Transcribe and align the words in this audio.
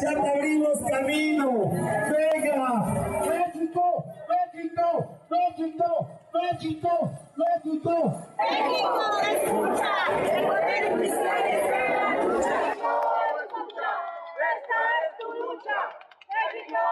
ya 0.00 0.22
te 0.22 0.28
abrimos 0.28 0.78
camino. 0.90 1.70
Venga, 1.70 2.84
México, 3.26 4.04
México, 4.28 5.18
México, 5.30 6.10
México, 6.32 7.10
México. 7.36 7.94
México, 8.38 9.02
escucha, 9.22 9.92
el 10.22 10.46
poder 10.46 10.92
judicial 10.92 11.44
está 11.46 11.78
en 11.86 11.92
la 11.96 12.24
lucha. 12.24 12.56
Escucha, 12.72 13.90
esta 14.52 14.78
es 15.00 15.18
tu 15.18 15.28
lucha. 15.32 15.78
México, 16.28 16.82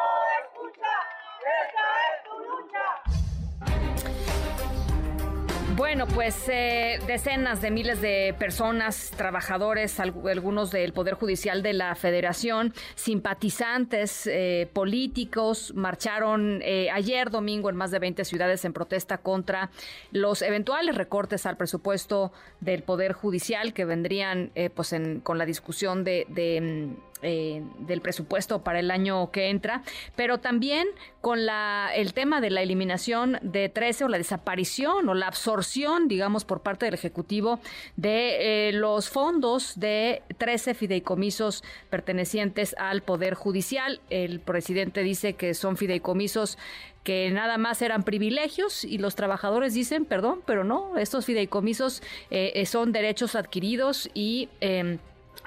Bueno, 5.76 6.06
pues 6.06 6.48
eh, 6.48 7.00
decenas 7.08 7.60
de 7.60 7.72
miles 7.72 8.00
de 8.00 8.32
personas, 8.38 9.10
trabajadores, 9.16 9.98
algunos 9.98 10.70
del 10.70 10.92
Poder 10.92 11.14
Judicial 11.14 11.64
de 11.64 11.72
la 11.72 11.96
Federación, 11.96 12.72
simpatizantes 12.94 14.28
eh, 14.28 14.70
políticos, 14.72 15.72
marcharon 15.74 16.60
eh, 16.62 16.90
ayer 16.92 17.28
domingo 17.28 17.70
en 17.70 17.76
más 17.76 17.90
de 17.90 17.98
20 17.98 18.24
ciudades 18.24 18.64
en 18.64 18.72
protesta 18.72 19.18
contra 19.18 19.70
los 20.12 20.42
eventuales 20.42 20.94
recortes 20.94 21.44
al 21.44 21.56
presupuesto 21.56 22.32
del 22.60 22.84
Poder 22.84 23.12
Judicial 23.12 23.74
que 23.74 23.84
vendrían 23.84 24.52
pues 24.76 24.94
con 25.24 25.38
la 25.38 25.44
discusión 25.44 26.04
de 26.04 26.94
mm, 26.94 27.13
eh, 27.24 27.62
del 27.78 28.00
presupuesto 28.00 28.62
para 28.62 28.80
el 28.80 28.90
año 28.90 29.30
que 29.30 29.48
entra, 29.48 29.82
pero 30.14 30.38
también 30.38 30.86
con 31.20 31.46
la, 31.46 31.90
el 31.94 32.12
tema 32.12 32.42
de 32.42 32.50
la 32.50 32.60
eliminación 32.60 33.38
de 33.40 33.70
13 33.70 34.04
o 34.04 34.08
la 34.08 34.18
desaparición 34.18 35.08
o 35.08 35.14
la 35.14 35.26
absorción, 35.26 36.06
digamos, 36.06 36.44
por 36.44 36.60
parte 36.60 36.84
del 36.84 36.92
Ejecutivo 36.92 37.60
de 37.96 38.68
eh, 38.68 38.72
los 38.72 39.08
fondos 39.08 39.80
de 39.80 40.22
13 40.36 40.74
fideicomisos 40.74 41.64
pertenecientes 41.88 42.76
al 42.78 43.02
Poder 43.02 43.32
Judicial. 43.32 44.02
El 44.10 44.40
presidente 44.40 45.02
dice 45.02 45.32
que 45.32 45.54
son 45.54 45.78
fideicomisos 45.78 46.58
que 47.04 47.30
nada 47.30 47.56
más 47.56 47.80
eran 47.80 48.02
privilegios 48.02 48.84
y 48.84 48.98
los 48.98 49.14
trabajadores 49.14 49.72
dicen, 49.72 50.04
perdón, 50.04 50.42
pero 50.44 50.62
no, 50.62 50.96
estos 50.98 51.24
fideicomisos 51.24 52.02
eh, 52.30 52.64
son 52.66 52.92
derechos 52.92 53.34
adquiridos 53.34 54.10
y... 54.12 54.50
Em, 54.60 54.98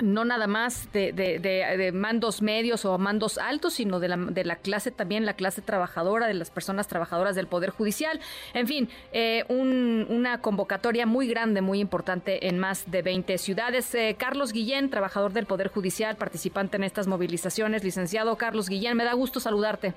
no 0.02 0.26
nada 0.26 0.48
más 0.48 0.92
de, 0.94 1.92
mandos 1.94 2.42
medios 2.42 2.86
o 2.86 2.98
mandos 2.98 3.38
altos, 3.38 3.76
sino 3.76 4.00
de 4.00 4.08
la, 4.10 4.18
de 4.18 4.44
la, 4.46 4.58
clase 4.58 4.92
también, 4.92 5.26
la 5.26 5.34
clase 5.34 5.62
trabajadora, 5.62 6.28
de 6.28 6.34
las 6.34 6.52
personas 6.52 6.88
trabajadoras 6.88 7.36
del 7.36 7.48
Poder 7.48 7.72
Judicial. 7.72 8.20
En 8.54 8.68
fin, 8.68 8.90
eh, 9.12 9.44
una 9.50 10.42
convocatoria 10.42 11.06
muy 11.06 11.28
grande, 11.28 11.62
muy 11.62 11.80
importante 11.80 12.48
en 12.48 12.60
más 12.60 12.90
de 12.92 13.02
20 13.02 13.38
ciudades. 13.38 13.94
Eh, 13.96 14.16
Carlos 14.18 14.54
Guillén, 14.54 14.90
trabajador 14.90 15.34
del 15.34 15.46
Poder 15.46 15.70
Judicial, 15.70 16.16
participante 16.16 16.78
en 16.78 16.84
estas 16.84 17.08
movilizaciones. 17.08 17.84
Licenciado 17.84 18.36
Carlos 18.38 18.70
Guillén, 18.70 18.98
me 18.98 19.04
da 19.04 19.14
gusto 19.14 19.40
saludarte. 19.40 19.94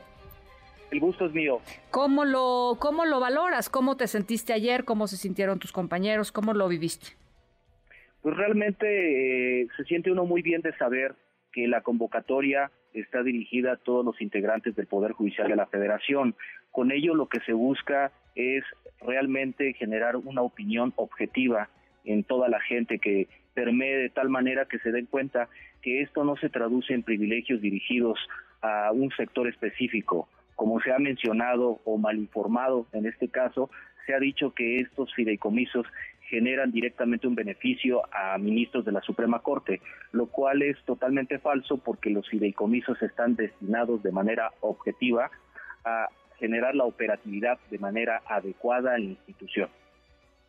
El 0.91 0.99
gusto 0.99 1.27
es 1.27 1.33
mío. 1.33 1.61
¿Cómo 1.91 2.25
lo, 2.25 2.77
cómo 2.81 3.05
lo 3.05 3.21
valoras? 3.21 3.69
¿Cómo 3.69 3.97
te 3.97 4.09
sentiste 4.09 4.53
ayer? 4.53 4.85
¿Cómo 4.85 5.07
se 5.07 5.17
sintieron 5.17 5.61
tus 5.61 5.71
compañeros? 5.71 6.33
¿Cómo 6.33 6.53
lo 6.53 6.67
viviste? 6.67 7.20
Pues 8.23 8.37
realmente 8.37 9.63
eh, 9.63 9.69
se 9.77 9.85
siente 9.85 10.11
uno 10.11 10.25
muy 10.25 10.43
bien 10.43 10.61
de 10.61 10.77
saber 10.77 11.15
que 11.53 11.67
la 11.67 11.81
convocatoria 11.81 12.71
está 12.93 13.23
dirigida 13.23 13.73
a 13.73 13.77
todos 13.77 14.05
los 14.05 14.21
integrantes 14.21 14.75
del 14.77 14.87
Poder 14.87 15.13
Judicial 15.13 15.49
de 15.49 15.57
la 15.57 15.67
Federación. 15.67 16.35
Con 16.71 16.93
ello 16.93 17.15
lo 17.15 17.29
que 17.29 17.41
se 17.41 17.53
busca 17.53 18.13
es 18.35 18.65
realmente 19.01 19.73
generar 19.75 20.17
una 20.17 20.43
opinión 20.43 20.93
objetiva 20.97 21.69
en 22.05 22.25
toda 22.25 22.49
la 22.49 22.61
gente 22.61 22.99
que 22.99 23.29
permee 23.55 23.97
de 23.97 24.11
tal 24.11 24.29
manera 24.29 24.67
que 24.67 24.79
se 24.79 24.93
den 24.93 25.07
cuenta 25.07 25.49
que 25.83 26.03
esto 26.03 26.25
no 26.25 26.37
se 26.37 26.49
traduce 26.49 26.95
en 26.95 27.03
privilegios 27.03 27.61
dirigidos 27.61 28.19
a 28.63 28.93
un 28.93 29.11
sector 29.13 29.49
específico. 29.49 30.29
Como 30.55 30.81
se 30.81 30.93
ha 30.93 30.99
mencionado 30.99 31.81
o 31.85 31.97
mal 31.97 32.19
informado 32.19 32.87
en 32.93 33.07
este 33.07 33.29
caso, 33.29 33.71
se 34.07 34.15
ha 34.15 34.19
dicho 34.19 34.53
que 34.53 34.79
estos 34.79 35.13
fideicomisos 35.15 35.87
generan 36.31 36.71
directamente 36.71 37.27
un 37.27 37.35
beneficio 37.35 38.03
a 38.13 38.39
ministros 38.39 38.85
de 38.85 38.93
la 38.93 39.03
Suprema 39.03 39.41
Corte, 39.41 39.81
lo 40.13 40.27
cual 40.27 40.63
es 40.63 40.79
totalmente 40.85 41.39
falso 41.41 41.77
porque 41.79 42.09
los 42.09 42.29
fideicomisos 42.29 43.03
están 43.03 43.35
destinados 43.35 44.03
de 44.03 44.13
manera 44.13 44.53
objetiva 44.61 45.31
a 45.85 46.09
generar 46.39 46.75
la 46.75 46.85
operatividad 46.85 47.59
de 47.71 47.79
manera 47.79 48.23
adecuada 48.27 48.97
en 48.97 49.05
la 49.05 49.11
institución. 49.11 49.69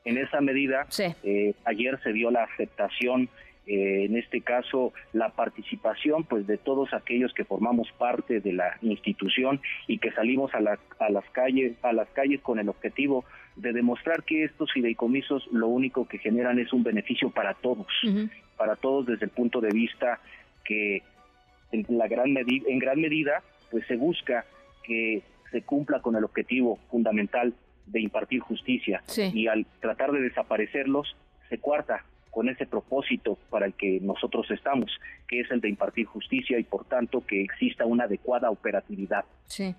En 0.05 0.17
esa 0.17 0.39
medida, 0.39 0.87
eh, 1.23 1.53
ayer 1.65 1.99
se 2.01 2.13
dio 2.13 2.31
la 2.31 2.43
aceptación 2.43 3.27
eh, 3.71 4.03
en 4.03 4.17
este 4.17 4.41
caso 4.41 4.91
la 5.13 5.29
participación 5.29 6.25
pues 6.25 6.45
de 6.45 6.57
todos 6.57 6.93
aquellos 6.93 7.33
que 7.33 7.45
formamos 7.45 7.89
parte 7.97 8.41
de 8.41 8.51
la 8.51 8.77
institución 8.81 9.61
y 9.87 9.97
que 9.99 10.11
salimos 10.11 10.53
a, 10.53 10.57
a 10.57 11.09
las 11.09 11.23
calles 11.31 11.77
a 11.81 11.93
las 11.93 12.09
calles 12.09 12.41
con 12.41 12.59
el 12.59 12.67
objetivo 12.67 13.23
de 13.55 13.71
demostrar 13.71 14.23
que 14.23 14.43
estos 14.43 14.73
fideicomisos 14.73 15.47
lo 15.53 15.69
único 15.69 16.05
que 16.05 16.17
generan 16.17 16.59
es 16.59 16.73
un 16.73 16.83
beneficio 16.83 17.29
para 17.29 17.53
todos, 17.53 17.87
para 18.57 18.75
todos 18.75 19.05
desde 19.05 19.23
el 19.23 19.31
punto 19.31 19.61
de 19.61 19.69
vista 19.69 20.19
que 20.65 21.03
en 21.71 21.85
la 21.97 22.09
gran 22.09 22.33
medida 22.33 22.65
en 22.67 22.77
gran 22.77 22.99
medida 22.99 23.41
pues 23.69 23.87
se 23.87 23.95
busca 23.95 24.43
que 24.83 25.21
se 25.49 25.61
cumpla 25.61 26.01
con 26.01 26.17
el 26.17 26.25
objetivo 26.25 26.77
fundamental 26.89 27.53
de 27.85 28.01
impartir 28.01 28.41
justicia 28.41 29.01
y 29.15 29.47
al 29.47 29.65
tratar 29.79 30.11
de 30.11 30.19
desaparecerlos 30.19 31.15
se 31.47 31.57
cuarta 31.57 32.03
con 32.31 32.49
ese 32.49 32.65
propósito 32.65 33.37
para 33.49 33.65
el 33.67 33.73
que 33.73 33.99
nosotros 34.01 34.49
estamos, 34.49 34.89
que 35.27 35.41
es 35.41 35.51
el 35.51 35.61
de 35.61 35.69
impartir 35.69 36.05
justicia 36.05 36.57
y 36.57 36.63
por 36.63 36.85
tanto 36.85 37.23
que 37.25 37.41
exista 37.43 37.85
una 37.85 38.05
adecuada 38.05 38.49
operatividad. 38.49 39.25
Sí. 39.45 39.75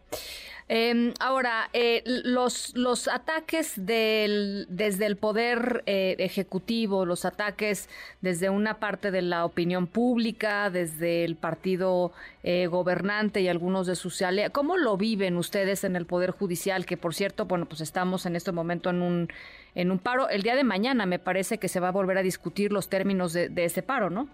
Em, 0.74 1.12
ahora, 1.20 1.68
eh, 1.74 2.02
los, 2.06 2.74
los 2.74 3.06
ataques 3.06 3.74
del, 3.76 4.64
desde 4.70 5.04
el 5.04 5.16
poder 5.16 5.82
eh, 5.84 6.16
ejecutivo, 6.18 7.04
los 7.04 7.26
ataques 7.26 7.90
desde 8.22 8.48
una 8.48 8.80
parte 8.80 9.10
de 9.10 9.20
la 9.20 9.44
opinión 9.44 9.86
pública, 9.86 10.70
desde 10.70 11.26
el 11.26 11.36
partido 11.36 12.12
eh, 12.42 12.68
gobernante 12.68 13.42
y 13.42 13.48
algunos 13.48 13.86
de 13.86 13.96
sus 13.96 14.22
aliados, 14.22 14.54
¿cómo 14.54 14.78
lo 14.78 14.96
viven 14.96 15.36
ustedes 15.36 15.84
en 15.84 15.94
el 15.94 16.06
Poder 16.06 16.30
Judicial? 16.30 16.86
Que 16.86 16.96
por 16.96 17.12
cierto, 17.12 17.44
bueno, 17.44 17.66
pues 17.66 17.82
estamos 17.82 18.24
en 18.24 18.34
este 18.34 18.50
momento 18.50 18.88
en 18.88 19.02
un, 19.02 19.28
en 19.74 19.90
un 19.90 19.98
paro. 19.98 20.30
El 20.30 20.40
día 20.40 20.56
de 20.56 20.64
mañana 20.64 21.04
me 21.04 21.18
parece 21.18 21.58
que 21.58 21.68
se 21.68 21.80
va 21.80 21.88
a 21.88 21.92
volver 21.92 22.16
a 22.16 22.22
discutir 22.22 22.72
los 22.72 22.88
términos 22.88 23.34
de, 23.34 23.50
de 23.50 23.66
ese 23.66 23.82
paro, 23.82 24.08
¿no? 24.08 24.26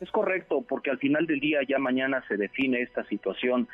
Es 0.00 0.10
correcto, 0.10 0.62
porque 0.68 0.90
al 0.90 0.98
final 0.98 1.26
del 1.26 1.40
día 1.40 1.60
ya 1.66 1.78
mañana 1.78 2.22
se 2.28 2.36
define 2.36 2.82
esta 2.82 3.04
situación 3.04 3.68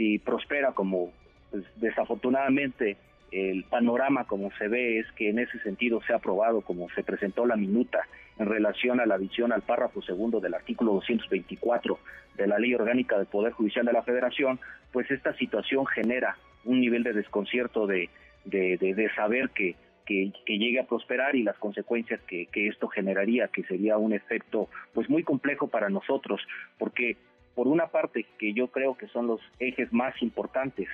si 0.00 0.18
prospera 0.18 0.72
como 0.72 1.12
pues, 1.50 1.62
desafortunadamente 1.76 2.96
el 3.32 3.64
panorama 3.64 4.24
como 4.24 4.50
se 4.52 4.66
ve 4.66 4.98
es 4.98 5.06
que 5.12 5.28
en 5.28 5.38
ese 5.38 5.58
sentido 5.60 6.00
se 6.06 6.14
ha 6.14 6.16
aprobado 6.16 6.62
como 6.62 6.88
se 6.94 7.04
presentó 7.04 7.44
la 7.44 7.54
minuta 7.54 8.00
en 8.38 8.46
relación 8.46 8.98
a 8.98 9.04
la 9.04 9.16
adición 9.16 9.52
al 9.52 9.60
párrafo 9.60 10.00
segundo 10.00 10.40
del 10.40 10.54
artículo 10.54 10.94
224 10.94 11.98
de 12.38 12.46
la 12.46 12.58
Ley 12.58 12.74
Orgánica 12.74 13.18
del 13.18 13.26
Poder 13.26 13.52
Judicial 13.52 13.84
de 13.84 13.92
la 13.92 14.02
Federación, 14.02 14.58
pues 14.90 15.10
esta 15.10 15.34
situación 15.34 15.84
genera 15.86 16.38
un 16.64 16.80
nivel 16.80 17.02
de 17.02 17.12
desconcierto 17.12 17.86
de, 17.86 18.08
de, 18.46 19.10
saber 19.14 19.50
que, 19.50 19.76
que, 20.06 20.32
llegue 20.46 20.80
a 20.80 20.86
prosperar 20.86 21.36
y 21.36 21.42
las 21.42 21.58
consecuencias 21.58 22.20
que, 22.22 22.46
que 22.46 22.68
esto 22.68 22.88
generaría, 22.88 23.48
que 23.48 23.64
sería 23.64 23.98
un 23.98 24.14
efecto 24.14 24.70
pues 24.94 25.10
muy 25.10 25.24
complejo 25.24 25.68
para 25.68 25.90
nosotros, 25.90 26.40
porque 26.78 27.18
por 27.54 27.68
una 27.68 27.88
parte, 27.88 28.26
que 28.38 28.52
yo 28.52 28.68
creo 28.68 28.96
que 28.96 29.08
son 29.08 29.26
los 29.26 29.40
ejes 29.58 29.92
más 29.92 30.14
importantes 30.22 30.88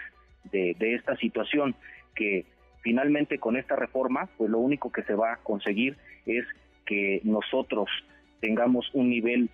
de, 0.50 0.76
esta 0.78 1.16
situación, 1.16 1.74
que 2.14 2.46
finalmente 2.82 3.38
con 3.38 3.56
esta 3.56 3.76
reforma, 3.76 4.28
pues 4.36 4.50
lo 4.50 4.58
único 4.58 4.90
que 4.90 5.02
se 5.02 5.14
va 5.14 5.34
a 5.34 5.36
conseguir 5.38 5.96
es 6.24 6.44
que 6.84 7.20
nosotros 7.24 7.88
tengamos 8.40 8.88
un 8.94 9.10
nivel 9.10 9.50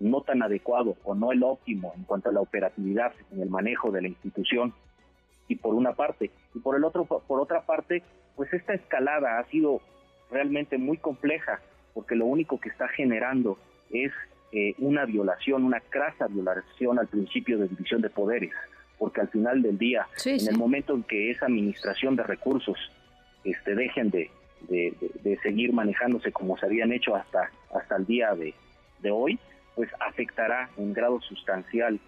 no 0.00 0.22
tan 0.22 0.42
adecuado 0.42 0.96
o 1.04 1.14
no 1.14 1.32
el 1.32 1.42
óptimo 1.42 1.92
en 1.96 2.04
cuanto 2.04 2.30
a 2.30 2.32
la 2.32 2.40
operatividad 2.40 3.12
en 3.30 3.42
el 3.42 3.50
manejo 3.50 3.90
de 3.90 4.02
la 4.02 4.08
institución 4.08 4.74
y 5.48 5.56
por 5.56 5.74
una 5.74 5.92
parte. 5.92 6.30
Y 6.54 6.58
por 6.58 6.76
el 6.76 6.84
otro 6.84 7.04
por 7.04 7.40
otra 7.40 7.62
parte 7.62 8.02
pues 8.36 8.52
esta 8.52 8.74
escalada 8.74 9.38
ha 9.38 9.44
sido 9.44 9.80
realmente 10.30 10.78
muy 10.78 10.96
compleja 10.96 11.60
porque 11.94 12.14
lo 12.14 12.26
único 12.26 12.58
que 12.58 12.70
está 12.70 12.88
generando 12.88 13.58
es 13.90 14.12
eh, 14.52 14.74
una 14.78 15.04
violación, 15.06 15.64
una 15.64 15.80
crasa 15.80 16.26
violación 16.28 16.98
al 16.98 17.08
principio 17.08 17.58
de 17.58 17.68
división 17.68 18.02
de 18.02 18.10
poderes, 18.10 18.52
porque 18.98 19.20
al 19.20 19.28
final 19.28 19.62
del 19.62 19.78
día, 19.78 20.06
en 20.24 20.46
el 20.46 20.56
momento 20.56 20.94
en 20.94 21.02
que 21.02 21.30
esa 21.30 21.46
administración 21.46 22.16
de 22.16 22.22
recursos 22.22 22.76
este, 23.44 23.74
dejen 23.74 24.10
de, 24.10 24.30
de, 24.68 25.38
seguir 25.42 25.72
manejándose 25.72 26.32
como 26.32 26.56
se 26.58 26.66
habían 26.66 26.92
hecho 26.92 27.16
hasta, 27.16 27.50
hasta 27.74 27.96
el 27.96 28.06
día 28.06 28.34
de, 28.34 28.54
de 29.00 29.10
hoy, 29.10 29.38
pues 29.74 29.88
afectará 30.00 30.68
en 30.76 30.92
grado 30.92 31.20
sustancial 31.20 31.98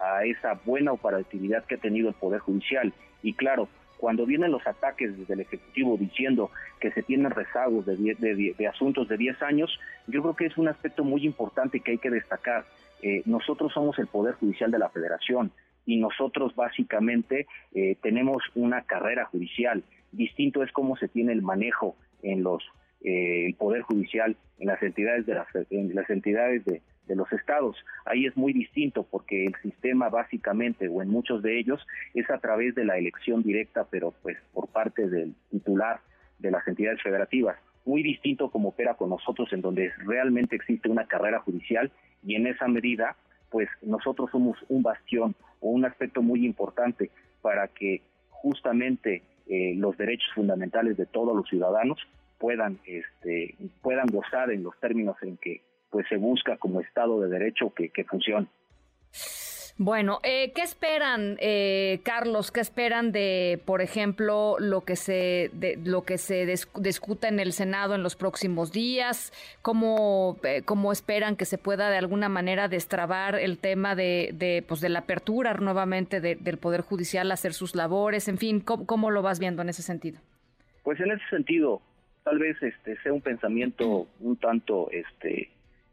a 0.00 0.24
esa 0.24 0.54
buena 0.64 0.92
operatividad 0.92 1.64
que 1.64 1.76
ha 1.76 1.78
tenido 1.78 2.08
el 2.08 2.14
Poder 2.14 2.40
Judicial. 2.40 2.92
Y 3.22 3.34
claro, 3.34 3.68
cuando 4.02 4.26
vienen 4.26 4.50
los 4.50 4.66
ataques 4.66 5.16
desde 5.16 5.34
el 5.34 5.40
Ejecutivo 5.42 5.96
diciendo 5.96 6.50
que 6.80 6.90
se 6.90 7.04
tienen 7.04 7.30
rezagos 7.30 7.86
de, 7.86 7.96
de, 7.96 8.66
asuntos 8.66 9.06
de 9.06 9.16
10 9.16 9.40
años, 9.42 9.78
yo 10.08 10.20
creo 10.22 10.34
que 10.34 10.46
es 10.46 10.58
un 10.58 10.66
aspecto 10.66 11.04
muy 11.04 11.24
importante 11.24 11.78
que 11.78 11.92
hay 11.92 11.98
que 11.98 12.10
destacar. 12.10 12.64
Eh, 13.00 13.22
nosotros 13.26 13.72
somos 13.72 13.96
el 14.00 14.08
Poder 14.08 14.34
Judicial 14.34 14.72
de 14.72 14.80
la 14.80 14.88
Federación 14.88 15.52
y 15.86 15.98
nosotros 15.98 16.52
básicamente 16.56 17.46
eh, 17.74 17.96
tenemos 18.02 18.42
una 18.56 18.82
carrera 18.82 19.26
judicial. 19.26 19.84
Distinto 20.10 20.64
es 20.64 20.72
cómo 20.72 20.96
se 20.96 21.06
tiene 21.06 21.32
el 21.32 21.42
manejo 21.42 21.94
en 22.24 22.42
los 22.42 22.64
eh, 23.04 23.46
el 23.46 23.54
poder 23.54 23.82
judicial 23.82 24.36
en 24.58 24.68
las 24.68 24.82
entidades 24.82 25.26
de 25.26 25.34
las, 25.34 25.46
en 25.70 25.94
las 25.94 26.08
entidades 26.10 26.64
de, 26.64 26.82
de 27.06 27.16
los 27.16 27.30
estados. 27.32 27.76
Ahí 28.04 28.26
es 28.26 28.36
muy 28.36 28.52
distinto 28.52 29.04
porque 29.10 29.46
el 29.46 29.54
sistema 29.62 30.08
básicamente 30.08 30.88
o 30.88 31.02
en 31.02 31.08
muchos 31.08 31.42
de 31.42 31.58
ellos 31.58 31.84
es 32.14 32.28
a 32.30 32.38
través 32.38 32.74
de 32.74 32.84
la 32.84 32.96
elección 32.96 33.42
directa, 33.42 33.86
pero 33.90 34.14
pues 34.22 34.38
por 34.52 34.68
parte 34.68 35.08
del 35.08 35.34
titular 35.50 36.00
de 36.38 36.50
las 36.50 36.66
entidades 36.66 37.02
federativas. 37.02 37.56
Muy 37.84 38.02
distinto 38.02 38.50
como 38.50 38.68
opera 38.68 38.94
con 38.94 39.10
nosotros 39.10 39.52
en 39.52 39.60
donde 39.60 39.90
realmente 40.06 40.56
existe 40.56 40.88
una 40.88 41.06
carrera 41.06 41.40
judicial 41.40 41.90
y 42.22 42.36
en 42.36 42.46
esa 42.46 42.68
medida 42.68 43.16
pues 43.50 43.68
nosotros 43.82 44.30
somos 44.30 44.56
un 44.68 44.82
bastión 44.82 45.34
o 45.60 45.70
un 45.70 45.84
aspecto 45.84 46.22
muy 46.22 46.46
importante 46.46 47.10
para 47.42 47.68
que 47.68 48.02
justamente 48.30 49.22
eh, 49.46 49.74
los 49.76 49.96
derechos 49.98 50.30
fundamentales 50.34 50.96
de 50.96 51.06
todos 51.06 51.36
los 51.36 51.48
ciudadanos 51.48 51.98
puedan 52.42 52.80
este 52.84 53.54
puedan 53.82 54.08
gozar 54.08 54.50
en 54.50 54.64
los 54.64 54.76
términos 54.80 55.16
en 55.22 55.36
que 55.36 55.62
pues 55.90 56.08
se 56.08 56.16
busca 56.16 56.56
como 56.56 56.80
Estado 56.80 57.20
de 57.20 57.28
Derecho 57.28 57.72
que, 57.72 57.90
que 57.90 58.02
funcione. 58.02 58.48
Bueno, 59.78 60.18
eh, 60.22 60.52
¿qué 60.54 60.62
esperan, 60.62 61.36
eh, 61.40 62.00
Carlos? 62.02 62.50
¿Qué 62.50 62.60
esperan 62.60 63.10
de, 63.10 63.60
por 63.64 63.80
ejemplo, 63.80 64.56
lo 64.58 64.82
que 64.82 64.96
se 64.96 65.50
de, 65.54 65.78
lo 65.84 66.02
que 66.02 66.18
se 66.18 66.46
discuta 66.76 67.28
en 67.28 67.40
el 67.40 67.52
Senado 67.52 67.94
en 67.94 68.02
los 68.02 68.16
próximos 68.16 68.72
días? 68.72 69.32
¿Cómo, 69.62 70.36
eh, 70.42 70.62
¿Cómo 70.64 70.92
esperan 70.92 71.36
que 71.36 71.44
se 71.44 71.58
pueda 71.58 71.90
de 71.90 71.96
alguna 71.96 72.28
manera 72.28 72.68
destrabar 72.68 73.36
el 73.36 73.58
tema 73.58 73.94
de, 73.94 74.30
de, 74.34 74.64
pues, 74.66 74.80
de 74.80 74.88
la 74.88 75.00
apertura 75.00 75.54
nuevamente 75.54 76.20
del 76.20 76.58
Poder 76.58 76.82
Judicial 76.82 77.30
a 77.30 77.34
hacer 77.34 77.54
sus 77.54 77.74
labores? 77.74 78.28
En 78.28 78.38
fin, 78.38 78.60
¿cómo, 78.60 78.86
¿cómo, 78.86 79.10
lo 79.10 79.22
vas 79.22 79.38
viendo 79.38 79.62
en 79.62 79.68
ese 79.68 79.82
sentido? 79.82 80.20
Pues 80.82 81.00
en 81.00 81.12
ese 81.12 81.24
sentido, 81.30 81.80
tal 82.22 82.38
vez 82.38 82.62
este 82.62 82.96
sea 83.02 83.12
un 83.12 83.20
pensamiento 83.20 84.08
un 84.20 84.36
tanto 84.36 84.90
este 84.90 85.50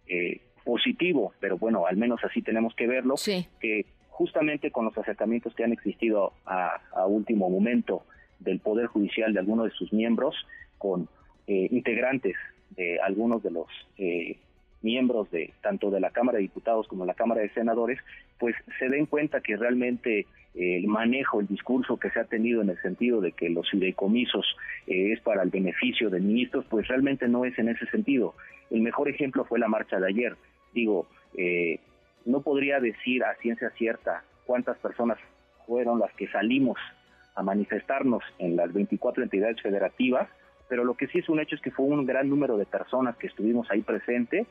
eh, 0.07 0.41
positivo, 0.63 1.33
pero 1.39 1.57
bueno, 1.57 1.87
al 1.87 1.97
menos 1.97 2.19
así 2.23 2.41
tenemos 2.41 2.75
que 2.75 2.87
verlo, 2.87 3.15
que 3.59 3.85
justamente 4.09 4.71
con 4.71 4.85
los 4.85 4.97
acercamientos 4.97 5.55
que 5.55 5.63
han 5.63 5.71
existido 5.71 6.33
a, 6.45 6.79
último 7.07 7.49
momento 7.49 8.03
del 8.39 8.59
Poder 8.59 8.87
Judicial 8.87 9.33
de 9.33 9.39
algunos 9.39 9.65
de 9.65 9.71
sus 9.71 9.91
miembros, 9.93 10.35
con 10.77 11.07
eh, 11.47 11.67
integrantes 11.71 12.35
de 12.71 12.99
algunos 12.99 13.41
de 13.41 13.51
los 13.51 13.67
eh, 13.97 14.37
miembros 14.81 15.29
de 15.31 15.53
tanto 15.61 15.91
de 15.91 15.99
la 15.99 16.11
Cámara 16.11 16.37
de 16.37 16.43
Diputados 16.43 16.87
como 16.87 17.05
la 17.05 17.13
Cámara 17.13 17.41
de 17.41 17.49
Senadores, 17.49 17.99
pues 18.37 18.55
se 18.79 18.89
den 18.89 19.05
cuenta 19.05 19.41
que 19.41 19.57
realmente 19.57 20.25
el 20.55 20.87
manejo, 20.87 21.39
el 21.39 21.47
discurso 21.47 21.97
que 21.97 22.09
se 22.09 22.19
ha 22.19 22.25
tenido 22.25 22.61
en 22.61 22.69
el 22.69 22.81
sentido 22.81 23.21
de 23.21 23.31
que 23.31 23.49
los 23.49 23.69
fideicomisos 23.69 24.45
eh, 24.87 25.13
es 25.13 25.21
para 25.21 25.43
el 25.43 25.49
beneficio 25.49 26.09
de 26.09 26.19
ministros, 26.19 26.65
pues 26.69 26.87
realmente 26.87 27.27
no 27.27 27.45
es 27.45 27.57
en 27.59 27.69
ese 27.69 27.85
sentido. 27.87 28.35
El 28.69 28.81
mejor 28.81 29.09
ejemplo 29.09 29.45
fue 29.45 29.59
la 29.59 29.67
marcha 29.67 29.99
de 29.99 30.07
ayer. 30.07 30.35
Digo, 30.73 31.07
eh, 31.37 31.79
no 32.25 32.41
podría 32.41 32.79
decir 32.79 33.23
a 33.23 33.35
ciencia 33.35 33.69
cierta 33.71 34.23
cuántas 34.45 34.77
personas 34.79 35.17
fueron 35.65 35.99
las 35.99 36.11
que 36.13 36.27
salimos 36.27 36.77
a 37.35 37.43
manifestarnos 37.43 38.23
en 38.39 38.55
las 38.55 38.73
24 38.73 39.23
entidades 39.23 39.61
federativas, 39.61 40.27
pero 40.67 40.83
lo 40.83 40.95
que 40.95 41.07
sí 41.07 41.19
es 41.19 41.29
un 41.29 41.39
hecho 41.39 41.55
es 41.55 41.61
que 41.61 41.71
fue 41.71 41.85
un 41.85 42.05
gran 42.05 42.29
número 42.29 42.57
de 42.57 42.65
personas 42.65 43.15
que 43.17 43.27
estuvimos 43.27 43.69
ahí 43.71 43.81
presente, 43.81 44.45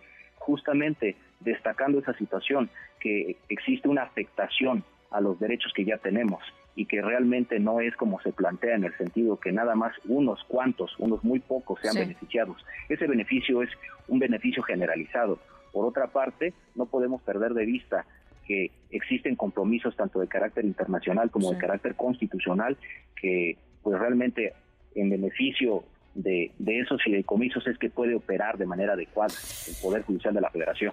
justamente 0.49 1.15
destacando 1.41 1.99
esa 1.99 2.15
situación, 2.15 2.71
que 3.01 3.37
existe 3.51 3.87
una 3.87 4.05
afectación 4.05 4.83
a 5.11 5.21
los 5.21 5.39
derechos 5.39 5.73
que 5.75 5.85
ya 5.85 5.99
tenemos 5.99 6.43
y 6.75 6.87
que 6.87 7.03
realmente 7.03 7.61
no 7.61 7.81
es 7.81 7.95
como 7.97 8.19
se 8.23 8.33
plantea 8.33 8.77
en 8.77 8.85
el 8.85 8.97
sentido 8.97 9.39
que 9.39 9.53
nada 9.53 9.75
más 9.75 9.93
unos 10.07 10.43
cuantos, 10.45 10.95
unos 10.99 11.23
muy 11.23 11.41
pocos 11.41 11.79
sean 11.83 11.97
beneficiados. 11.97 12.65
Ese 12.89 13.07
beneficio 13.07 13.63
es 13.63 13.69
un 14.07 14.21
beneficio 14.21 14.63
generalizado. 14.63 15.39
Por 15.71 15.85
otra 15.85 16.07
parte, 16.07 16.55
no 16.75 16.87
podemos 16.87 17.21
perder 17.21 17.53
de 17.53 17.67
vista 17.67 18.07
que 18.47 18.71
existen 18.91 19.37
compromisos 19.37 19.95
tanto 19.97 20.19
de 20.19 20.29
carácter 20.29 20.65
internacional 20.65 21.31
como 21.31 21.53
de 21.53 21.59
carácter 21.59 21.95
constitucional 21.95 22.79
que 23.21 23.59
pues 23.83 23.99
realmente 23.99 24.55
en 24.95 25.11
beneficio 25.11 25.85
de, 26.19 26.51
de 26.59 26.81
esos 26.81 27.03
fideicomisos 27.03 27.67
es 27.67 27.79
que 27.79 27.89
puede 27.91 28.15
operar 28.15 28.59
de 28.59 28.67
manera 28.67 28.95
adecuada 28.95 29.33
el 29.69 29.75
Poder 29.81 30.03
Judicial 30.03 30.35
de 30.35 30.41
la 30.41 30.51
Federación. 30.51 30.93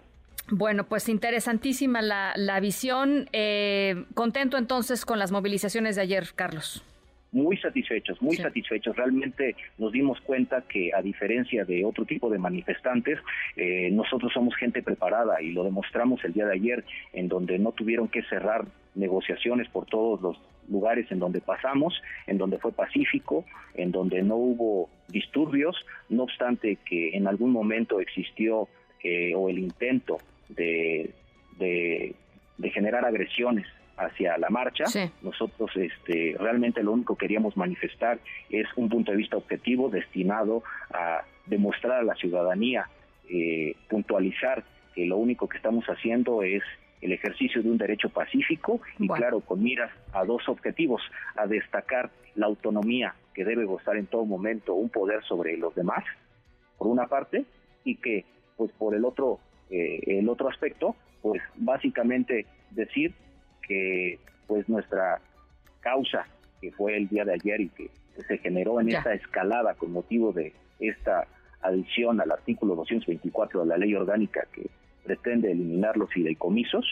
Bueno, 0.51 0.83
pues 0.83 1.10
interesantísima 1.10 2.04
la, 2.04 2.33
la 2.36 2.60
visión. 2.60 3.27
Eh, 3.33 4.06
contento 4.13 4.57
entonces 4.57 5.04
con 5.04 5.18
las 5.18 5.31
movilizaciones 5.31 5.95
de 5.95 6.04
ayer, 6.04 6.27
Carlos. 6.36 6.83
Muy 7.31 7.57
satisfechos, 7.57 8.22
muy 8.22 8.38
satisfechos. 8.38 8.95
Realmente 8.95 9.56
nos 9.77 9.92
dimos 9.92 10.22
cuenta 10.22 10.62
que 10.62 10.92
a 10.95 11.01
diferencia 11.01 11.66
de 11.66 11.83
otro 11.83 12.06
tipo 12.06 12.30
de 12.30 12.38
manifestantes, 12.38 13.19
eh, 13.57 13.89
nosotros 13.92 14.31
somos 14.31 14.56
gente 14.56 14.83
preparada 14.83 15.42
y 15.42 15.51
lo 15.51 15.63
demostramos 15.63 16.24
el 16.24 16.31
día 16.33 16.45
de 16.45 16.54
ayer, 16.54 16.86
en 17.12 17.27
donde 17.27 17.57
no 17.60 17.72
tuvieron 17.72 18.07
que 18.07 18.24
cerrar 18.24 18.66
negociaciones 18.94 19.68
por 19.69 19.86
todos 19.88 20.22
los 20.22 20.38
lugares 20.70 21.12
en 21.12 21.20
donde 21.20 21.42
pasamos, 21.42 22.02
en 22.28 22.38
donde 22.38 22.58
fue 22.58 22.72
pacífico, 22.72 23.46
en 23.74 23.92
donde 23.92 24.22
no 24.24 24.36
hubo 24.36 24.90
disturbios, 25.08 25.76
no 26.10 26.24
obstante 26.24 26.78
que 26.86 27.16
en 27.16 27.28
algún 27.28 27.52
momento 27.52 28.00
existió 28.00 28.68
eh, 29.04 29.34
o 29.36 29.50
el 29.50 29.60
intento 29.60 30.18
de, 30.50 31.12
de, 31.58 32.16
generar 32.72 33.06
agresiones 33.06 33.68
hacia 33.98 34.38
la 34.38 34.50
marcha. 34.50 34.86
Nosotros 35.22 35.72
este, 35.76 36.36
realmente 36.39 36.84
lo 36.84 36.92
único 36.92 37.16
que 37.16 37.25
queríamos 37.25 37.56
manifestar 37.56 38.20
es 38.50 38.68
un 38.75 38.89
punto 38.89 39.12
de 39.12 39.18
vista 39.18 39.38
objetivo 39.38 39.89
destinado 39.89 40.63
a 40.92 41.22
demostrar 41.46 42.00
a 42.00 42.04
la 42.04 42.16
ciudadanía, 42.16 42.89
eh, 43.30 43.75
puntualizar 43.88 44.63
que 44.94 45.06
lo 45.06 45.18
único 45.18 45.48
que 45.48 45.58
estamos 45.58 45.86
haciendo 45.86 46.42
es 46.42 46.63
el 47.02 47.12
ejercicio 47.12 47.62
de 47.62 47.70
un 47.70 47.78
derecho 47.78 48.10
pacífico 48.10 48.82
y 49.00 49.08
claro, 49.08 49.42
con 49.42 49.64
miras 49.64 49.92
a 50.14 50.25
dos 50.25 50.48
objetivos, 50.48 51.02
a 51.36 51.46
destacar 51.48 52.10
la 52.36 52.48
autonomía 52.48 53.16
que 53.34 53.46
debe 53.46 53.66
gozar 53.66 53.98
en 53.98 54.08
todo 54.08 54.25
momento 54.25 54.74
un 54.74 54.90
poder 54.90 55.24
sobre 55.24 55.58
los 55.58 55.75
demás, 55.75 56.04
por 56.78 56.88
una 56.88 57.08
parte, 57.08 57.46
y 57.84 57.96
que 57.96 58.25
pues 58.58 58.72
por 58.74 58.96
el 58.96 59.06
otro 59.06 59.40
eh, 59.70 60.20
el 60.20 60.30
otro 60.30 60.48
aspecto, 60.50 60.96
pues 61.22 61.42
básicamente 61.56 62.46
decir 62.72 63.14
que 63.62 64.20
pues 64.48 64.68
nuestra 64.70 65.20
causa 65.82 66.28
que 66.62 66.72
fue 66.72 66.98
el 66.98 67.08
día 67.08 67.25
de 67.25 67.34
ayer 67.34 67.62
y 67.62 67.70
que 67.70 67.90
se 68.28 68.38
generó 68.38 68.80
en 68.80 68.90
esta 68.90 69.14
escalada 69.14 69.74
con 69.74 69.92
motivo 69.92 70.32
de 70.32 70.54
esta 70.80 71.28
adición 71.62 72.22
al 72.22 72.32
artículo 72.32 72.75
224 72.75 73.62
de 73.62 73.66
la 73.68 73.78
ley 73.78 73.94
orgánica 73.96 74.48
que 74.54 74.70
pretende 75.06 75.52
eliminar 75.52 75.96
los 75.98 76.10
fideicomisos, 76.12 76.86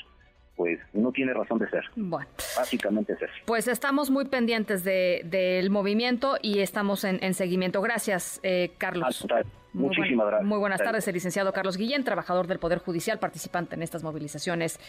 pues 0.55 0.79
no 0.93 1.12
tiene 1.12 1.34
razón 1.34 1.60
de 1.60 1.70
ser. 1.70 1.84
Bueno. 1.96 2.29
Básicamente 2.55 3.13
es 3.13 3.22
eso. 3.24 3.34
Pues 3.46 3.67
estamos 3.67 4.12
muy 4.12 4.25
pendientes 4.25 4.84
del 4.84 5.70
movimiento 5.70 6.38
y 6.41 6.60
estamos 6.60 7.03
en, 7.03 7.34
seguimiento. 7.34 7.82
Gracias, 7.82 8.39
eh, 8.43 8.72
Carlos. 8.77 9.25
Muchísimas 9.74 10.27
gracias. 10.27 10.48
Muy 10.48 10.60
buenas 10.60 10.82
tardes, 10.82 11.08
el 11.08 11.15
licenciado 11.15 11.51
Carlos 11.51 11.77
Guillén, 11.77 12.03
trabajador 12.03 12.46
del 12.46 12.60
Poder 12.60 12.77
Judicial, 12.79 13.17
participante 13.17 13.75
en 13.75 13.82
estas 13.82 14.03
movilizaciones. 14.03 14.79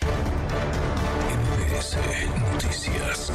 Noticias. 2.53 3.33